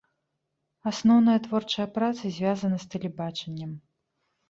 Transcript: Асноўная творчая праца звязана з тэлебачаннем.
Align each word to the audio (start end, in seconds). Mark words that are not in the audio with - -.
Асноўная 0.91 1.37
творчая 1.49 1.87
праца 1.99 2.35
звязана 2.41 2.77
з 2.89 2.93
тэлебачаннем. 2.97 3.81